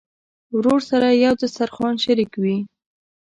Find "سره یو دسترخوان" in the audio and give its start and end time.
0.91-1.95